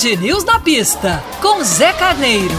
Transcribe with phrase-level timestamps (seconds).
[0.00, 2.54] Band News na pista, com Zé Carneiro.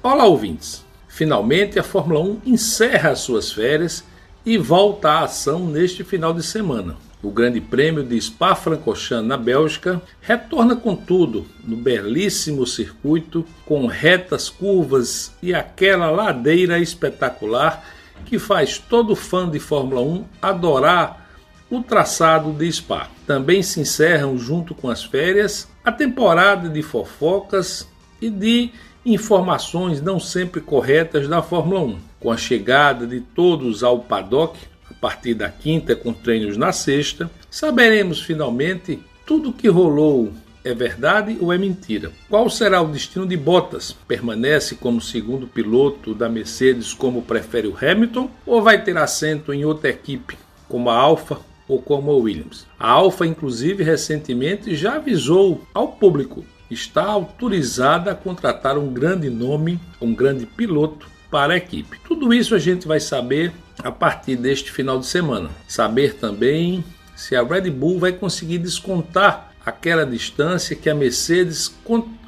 [0.00, 0.84] Olá, ouvintes.
[1.08, 4.04] Finalmente a Fórmula 1 encerra as suas férias
[4.46, 6.96] e volta à ação neste final de semana.
[7.20, 14.48] O Grande Prêmio de Spa-Francorchamps na Bélgica retorna com tudo no belíssimo circuito com retas,
[14.48, 17.84] curvas e aquela ladeira espetacular
[18.26, 21.29] que faz todo fã de Fórmula 1 adorar
[21.70, 23.08] o traçado de Spa.
[23.26, 27.88] Também se encerram junto com as férias a temporada de fofocas
[28.20, 28.70] e de
[29.06, 31.98] informações não sempre corretas da Fórmula 1.
[32.18, 34.58] Com a chegada de todos ao paddock,
[34.90, 40.74] a partir da quinta, com treinos na sexta, saberemos finalmente tudo o que rolou é
[40.74, 42.12] verdade ou é mentira?
[42.28, 43.96] Qual será o destino de Bottas?
[44.06, 49.64] Permanece como segundo piloto da Mercedes como prefere o Hamilton ou vai ter assento em
[49.64, 50.36] outra equipe,
[50.68, 51.38] como a Alfa
[51.72, 52.66] ou como a Williams?
[52.78, 59.80] A Alfa, inclusive, recentemente já avisou ao público está autorizada a contratar um grande nome,
[60.00, 61.98] um grande piloto para a equipe.
[62.06, 65.50] Tudo isso a gente vai saber a partir deste final de semana.
[65.66, 66.84] Saber também
[67.16, 71.74] se a Red Bull vai conseguir descontar aquela distância que a Mercedes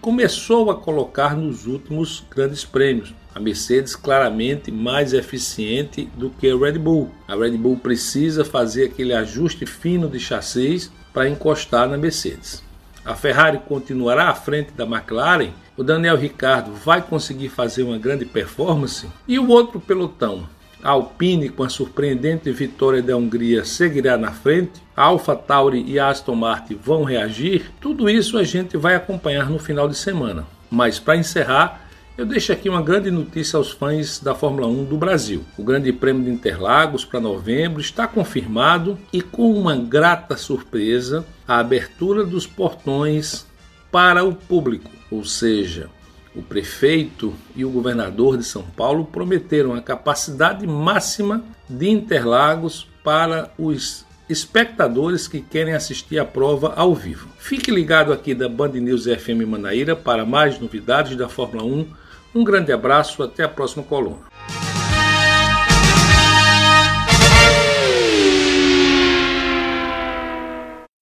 [0.01, 3.15] começou a colocar nos últimos grandes prêmios.
[3.35, 7.11] A Mercedes claramente mais eficiente do que a Red Bull.
[7.27, 12.63] A Red Bull precisa fazer aquele ajuste fino de chassis para encostar na Mercedes.
[13.05, 15.51] A Ferrari continuará à frente da McLaren?
[15.77, 19.09] O Daniel Ricciardo vai conseguir fazer uma grande performance?
[19.27, 20.47] E o outro pelotão?
[20.83, 24.83] A Alpine, com a surpreendente vitória da Hungria, seguirá na frente?
[24.97, 27.71] A Alpha Tauri e a Aston Martin vão reagir?
[27.81, 30.45] Tudo isso a gente vai acompanhar no final de semana.
[30.71, 31.89] Mas para encerrar,
[32.23, 35.45] eu deixo aqui uma grande notícia aos fãs da Fórmula 1 do Brasil.
[35.59, 41.59] O Grande Prêmio de Interlagos para novembro está confirmado e com uma grata surpresa, a
[41.59, 43.45] abertura dos portões
[43.91, 45.91] para o público, ou seja,
[46.33, 53.51] o prefeito e o governador de São Paulo prometeram a capacidade máxima de Interlagos para
[53.59, 57.29] os espectadores que querem assistir a prova ao vivo.
[57.37, 62.02] Fique ligado aqui da Band News FM Manaíra para mais novidades da Fórmula 1
[62.35, 64.32] um grande abraço, até a próxima coluna.